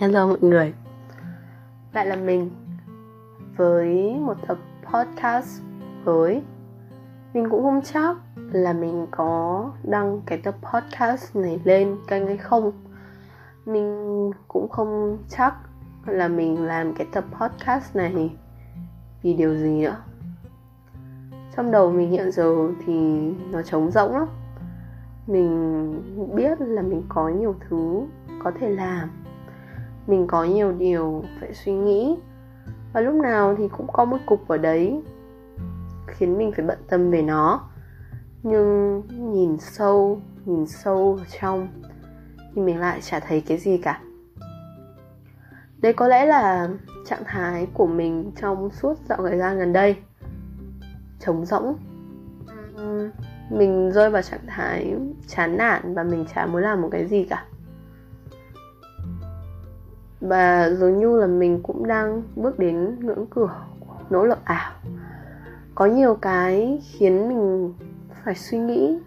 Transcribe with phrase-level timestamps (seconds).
[0.00, 0.74] Hello mọi người.
[1.92, 2.50] Lại là mình
[3.56, 4.58] Với một tập
[4.92, 5.62] podcast
[6.04, 6.42] với
[7.34, 8.16] Mình cũng không chắc
[8.52, 12.72] là mình có đăng cái tập podcast này lên kênh hay không.
[13.66, 15.54] Mình cũng không chắc
[16.06, 18.30] là mình làm cái tập podcast này
[19.22, 19.96] vì điều gì nữa.
[21.56, 22.92] Trong đầu mình hiện giờ thì
[23.50, 24.28] nó trống rỗng lắm.
[25.26, 26.02] Mình
[26.34, 28.06] biết là mình có nhiều thứ
[28.44, 29.08] có thể làm
[30.08, 32.16] mình có nhiều điều phải suy nghĩ.
[32.92, 35.02] Và lúc nào thì cũng có một cục ở đấy
[36.06, 37.68] khiến mình phải bận tâm về nó.
[38.42, 39.02] Nhưng
[39.32, 41.68] nhìn sâu nhìn sâu vào trong
[42.54, 44.00] thì mình lại chả thấy cái gì cả.
[45.78, 46.68] Đây có lẽ là
[47.06, 49.96] trạng thái của mình trong suốt dạo thời gian gần đây.
[51.20, 51.76] Trống rỗng.
[53.50, 54.94] Mình rơi vào trạng thái
[55.26, 57.44] chán nản và mình chả muốn làm một cái gì cả
[60.20, 64.72] và dường như là mình cũng đang bước đến ngưỡng cửa của nỗ lực ảo.
[65.74, 67.74] Có nhiều cái khiến mình
[68.24, 68.98] phải suy nghĩ,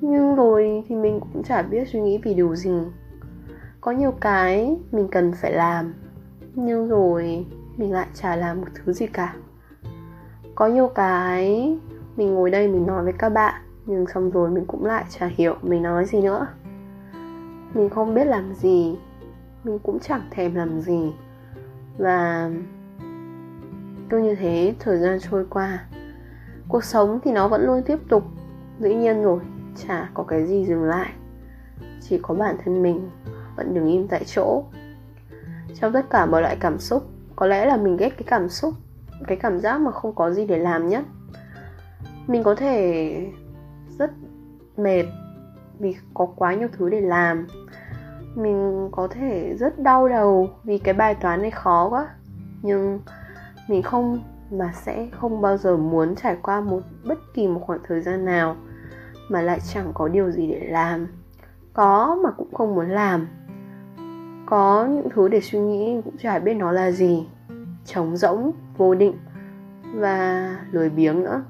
[0.00, 2.80] nhưng rồi thì mình cũng chả biết suy nghĩ vì điều gì.
[3.80, 5.94] Có nhiều cái mình cần phải làm,
[6.54, 9.34] nhưng rồi mình lại chả làm một thứ gì cả.
[10.54, 11.76] Có nhiều cái
[12.16, 13.54] mình ngồi đây mình nói với các bạn,
[13.86, 16.46] nhưng xong rồi mình cũng lại chả hiểu mình nói gì nữa.
[17.74, 18.98] Mình không biết làm gì
[19.64, 21.12] mình cũng chẳng thèm làm gì.
[21.98, 22.50] Và
[24.10, 25.84] cứ như thế, thời gian trôi qua,
[26.68, 28.24] cuộc sống thì nó vẫn luôn tiếp tục
[28.78, 29.40] dĩ nhiên rồi,
[29.76, 31.12] chả có cái gì dừng lại.
[32.00, 33.10] Chỉ có bản thân mình
[33.56, 34.64] vẫn đứng im tại chỗ.
[35.80, 37.02] Trong tất cả mọi loại cảm xúc,
[37.36, 38.74] có lẽ là mình ghét cái cảm xúc,
[39.26, 41.04] cái cảm giác mà không có gì để làm nhất.
[42.26, 43.26] Mình có thể
[43.98, 44.10] rất
[44.76, 45.04] mệt
[45.78, 47.46] vì có quá nhiều thứ để làm
[48.34, 52.08] mình có thể rất đau đầu vì cái bài toán này khó quá.
[52.62, 53.00] Nhưng
[53.68, 57.80] mình không, mà sẽ không bao giờ muốn trải qua một, bất kỳ một khoảng
[57.88, 58.56] thời gian nào
[59.28, 61.06] mà lại chẳng có điều gì để làm.
[61.72, 63.28] Có mà cũng không muốn làm.
[64.46, 67.28] Có những thứ để suy nghĩ cũng chả biết nó là gì.
[67.84, 69.14] Trống rỗng, vô định
[69.94, 71.42] và lười biếng nữa.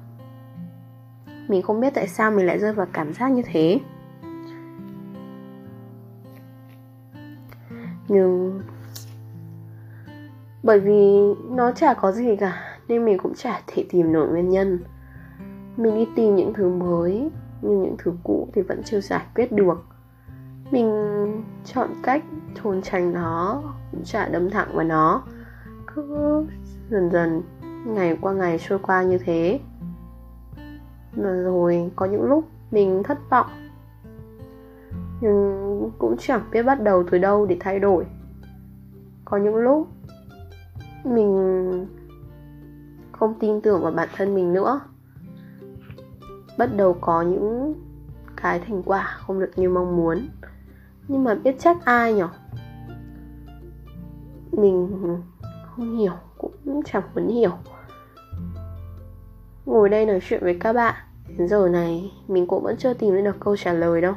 [1.47, 3.79] Mình không biết tại sao mình lại rơi vào cảm giác như thế.
[8.13, 8.61] Nhưng
[10.63, 11.17] bởi vì
[11.49, 14.79] nó chả có gì cả, nên mình cũng chả thể tìm nổi nguyên nhân.
[15.77, 17.29] Mình đi tìm những thứ mới,
[17.61, 19.85] nhưng những thứ cũ thì vẫn chưa giải quyết được.
[20.71, 20.89] Mình
[21.65, 22.23] chọn cách
[22.63, 25.23] trốn tránh nó, cũng chả đâm thẳng vào nó.
[25.95, 26.45] Cứ
[26.89, 27.41] dần dần,
[27.85, 29.59] ngày qua ngày trôi qua như thế.
[31.15, 33.47] Rồi có những lúc mình thất vọng.
[35.21, 35.62] Nhưng
[35.97, 38.05] cũng chẳng biết bắt đầu từ đâu để thay đổi.
[39.25, 39.87] Có những lúc,
[41.03, 41.87] mình
[43.11, 44.81] không tin tưởng vào bản thân mình nữa.
[46.57, 47.73] Bắt đầu có những
[48.35, 50.27] cái thành quả không được như mong muốn.
[51.07, 52.23] Nhưng mà biết trách ai nhỉ
[54.51, 54.87] mình
[55.65, 57.51] không hiểu, cũng chẳng muốn hiểu.
[59.65, 60.95] Ngồi đây nói chuyện với các bạn,
[61.37, 64.13] đến giờ này mình cũng vẫn chưa tìm được câu trả lời đâu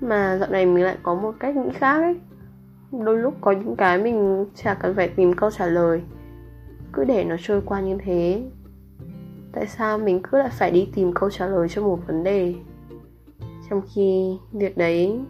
[0.00, 2.20] mà dạo này mình lại có một cách nghĩ khác ấy.
[3.04, 6.02] Đôi lúc có những cái mình chả cần phải tìm câu trả lời.
[6.92, 8.42] Cứ để nó trôi qua như thế.
[9.52, 12.54] Tại sao mình cứ lại phải đi tìm câu trả lời cho một vấn đề?
[13.70, 15.20] Trong khi việc đấy,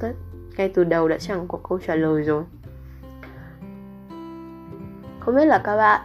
[0.00, 0.12] tất,
[0.56, 2.44] ngay từ đầu đã chẳng có câu trả lời rồi.
[5.20, 6.00] Không biết là các bạn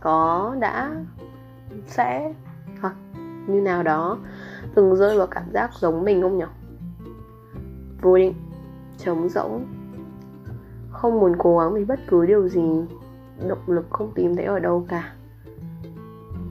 [0.00, 0.90] có đã,
[1.86, 2.32] sẽ
[2.80, 2.94] hoặc
[3.46, 4.18] như nào đó
[4.78, 6.44] từng rơi vào cảm giác giống mình không nhỉ?
[8.02, 8.34] Vô định
[8.98, 9.66] trống rỗng.
[10.90, 12.62] Không muốn cố gắng vì bất cứ điều gì,
[13.48, 15.12] động lực không tìm thấy ở đâu cả.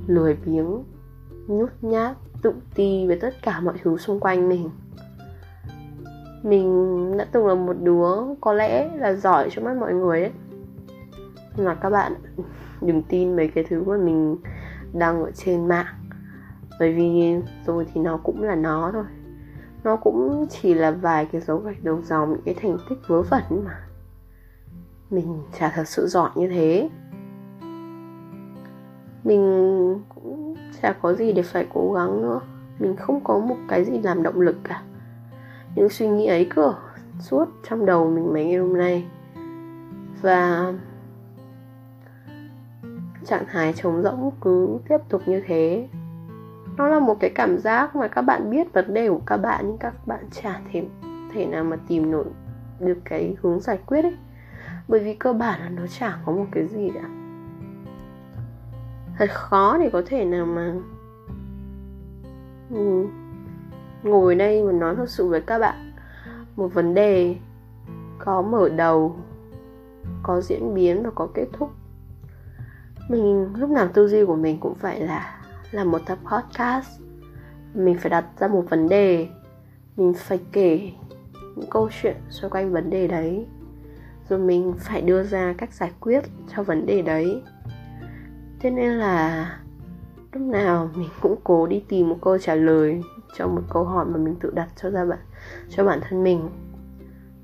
[0.07, 0.83] Lười biếng,
[1.47, 4.69] nhút nhát, tự ti với tất cả mọi thứ xung quanh mình.
[6.43, 10.31] Mình đã từng là một đứa có lẽ là giỏi trong mắt mọi người đấy.
[11.57, 12.13] Nhưng mà các bạn
[12.81, 14.37] đừng tin mấy cái thứ mà mình
[14.93, 15.96] đăng ở trên mạng
[16.79, 17.35] bởi vì
[17.65, 19.05] rồi thì nó cũng là nó thôi.
[19.83, 23.21] Nó cũng chỉ là vài cái dấu gạch đầu dòng, những cái thành tích vớ
[23.21, 23.87] vẩn mà.
[25.09, 26.89] Mình chả thật sự giỏi như thế.
[29.23, 32.41] Mình cũng chả có gì để phải cố gắng nữa.
[32.79, 34.83] Mình không có một cái gì làm động lực cả.
[35.75, 36.73] Những suy nghĩ ấy cứ
[37.19, 39.07] suốt trong đầu mình mấy ngày hôm nay.
[40.21, 40.73] Và
[43.25, 45.87] trạng thái trống rỗng cứ tiếp tục như thế
[46.77, 49.65] nó là một cái cảm giác mà các bạn biết vấn đề của các bạn
[49.67, 50.85] nhưng các bạn chả thể
[51.33, 52.25] thể nào mà tìm nổi
[52.79, 54.17] được cái hướng giải quyết ấy.
[54.87, 57.09] Bởi vì cơ bản là nó chẳng có một cái gì cả.
[59.17, 60.73] Thật khó để có thể nào mà
[62.71, 63.05] ừ,
[64.03, 65.91] ngồi đây mà nói thật sự với các bạn.
[66.55, 67.35] Một vấn đề
[68.19, 69.15] có mở đầu
[70.23, 71.71] có diễn biến và có kết thúc.
[73.09, 75.36] Mình lúc nào tư duy của mình cũng phải là
[75.71, 77.01] là một tập podcast.
[77.73, 79.27] Mình phải đặt ra một vấn đề.
[79.97, 80.91] Mình phải kể
[81.55, 83.45] những câu chuyện xoay quanh vấn đề đấy.
[84.29, 86.23] Rồi mình phải đưa ra cách giải quyết
[86.55, 87.41] cho vấn đề đấy.
[88.59, 89.59] Thế nên là
[90.31, 93.01] lúc nào mình cũng cố đi tìm một câu trả lời
[93.37, 95.19] cho một câu hỏi mà mình tự đặt cho ra bạn
[95.69, 96.49] cho bản thân mình.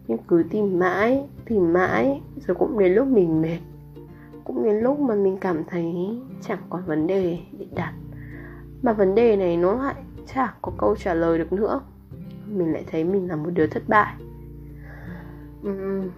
[0.08, 3.60] Nhưng cứ tìm mãi tìm mãi, rồi cũng đến lúc mình mệt.
[4.44, 5.96] Cũng đến lúc mà mình cảm thấy
[6.42, 7.94] chẳng còn vấn đề để đặt
[8.84, 9.96] mà vấn đề này nó lại
[10.26, 11.82] chả có câu trả lời được nữa.
[12.48, 14.14] Mình lại thấy mình là một đứa thất bại.
[15.68, 16.10] Uhm.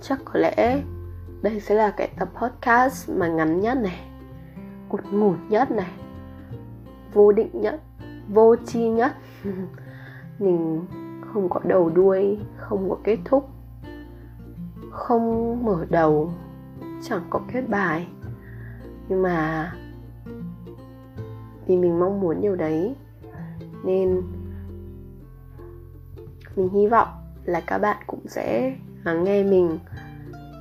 [0.00, 0.82] chắc có lẽ
[1.42, 4.00] đây sẽ là cái tập podcast mà ngắn nhất này,
[4.88, 5.92] cụt ngủn nhất này,
[7.12, 7.80] vô định nhất,
[8.28, 9.12] vô chi nhất.
[10.38, 10.84] Mình
[11.20, 13.48] không có đầu đuôi, không có kết thúc,
[14.90, 16.32] không mở đầu,
[17.02, 18.08] chẳng có kết bài.
[19.08, 19.72] Nhưng mà
[21.66, 22.94] vì mình mong muốn điều đấy.
[23.84, 24.22] Nên
[26.56, 27.08] mình hy vọng
[27.44, 29.78] là các bạn cũng sẽ lắng nghe mình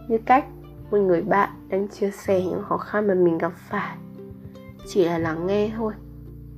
[0.09, 0.45] như cách
[0.91, 3.97] một người bạn đang chia sẻ những khó khăn mà mình gặp phải.
[4.87, 5.93] Chỉ là lắng nghe thôi.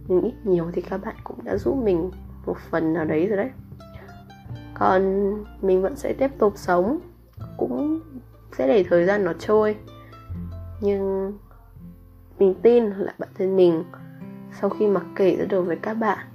[0.07, 2.11] Nhưng ít nhiều thì các bạn cũng đã giúp mình
[2.45, 3.49] một phần nào đấy rồi đấy.
[4.73, 6.99] Còn mình vẫn sẽ tiếp tục sống.
[7.57, 7.99] Cũng
[8.57, 9.75] sẽ để thời gian nó trôi.
[10.81, 11.33] Nhưng
[12.39, 13.83] mình tin là bản thân mình
[14.51, 16.27] sau khi mặc kể ra được với các bạn,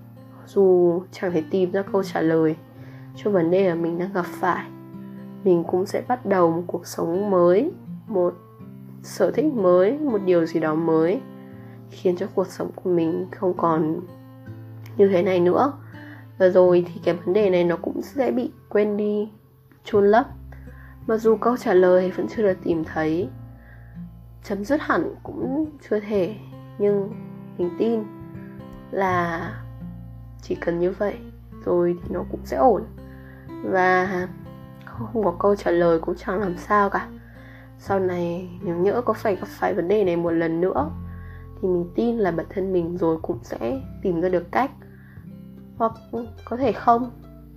[0.46, 2.56] dù chẳng thể tìm ra câu trả lời,
[3.16, 4.64] cho vấn đề mà mình đang gặp phải,
[5.44, 7.70] mình cũng sẽ bắt đầu một cuộc sống mới,
[8.06, 8.34] một
[9.02, 11.20] sở thích mới, một điều gì đó mới,
[11.90, 14.00] khiến cho cuộc sống của mình không còn
[14.96, 15.72] như thế này nữa.
[16.38, 19.30] Và rồi thì cái vấn đề này nó cũng sẽ bị quên đi,
[19.84, 20.26] chôn lấp.
[21.06, 23.28] Mặc dù câu trả lời vẫn chưa được tìm thấy,
[24.44, 26.36] chấm dứt hẳn cũng chưa thể,
[26.78, 27.10] nhưng
[27.62, 28.04] mình tin
[28.90, 29.50] là
[30.42, 31.14] chỉ cần như vậy
[31.64, 32.82] rồi thì nó cũng sẽ ổn.
[33.64, 34.28] Và
[34.84, 37.08] không có câu trả lời cũng chẳng làm sao cả.
[37.78, 40.90] Sau này nếu nhỡ có phải gặp phải vấn đề này một lần nữa
[41.62, 44.70] thì mình tin là bản thân mình rồi cũng sẽ tìm ra được cách.
[45.76, 45.92] Hoặc
[46.44, 47.10] có thể không,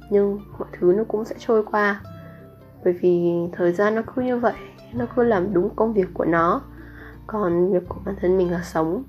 [0.09, 2.01] nhưng mọi thứ nó cũng sẽ trôi qua.
[2.83, 4.53] Bởi vì thời gian nó cứ như vậy,
[4.93, 6.61] nó cứ làm đúng công việc của nó.
[7.27, 9.03] Còn việc của bản thân mình là sống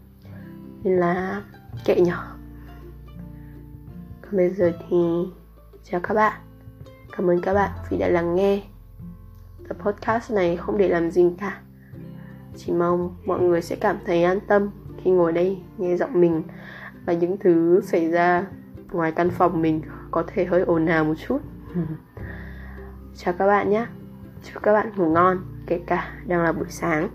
[0.82, 1.43] nên là
[1.84, 2.37] kệ nhỏ
[4.26, 4.96] còn bây giờ thì
[5.84, 6.40] chào các bạn.
[7.17, 8.62] Cảm ơn các bạn vì đã lắng nghe.
[9.69, 11.61] Tập podcast này không để làm gì cả.
[12.56, 14.70] Chỉ mong mọi người sẽ cảm thấy an tâm
[15.02, 16.43] khi ngồi đây nghe giọng mình
[17.05, 18.46] và những thứ xảy ra
[18.93, 21.38] ngoài căn phòng mình có thể hơi ồn ào một chút.
[23.17, 23.87] Chào các bạn nhé.
[24.43, 27.08] Chúc các bạn ngủ ngon kể cả đang là buổi sáng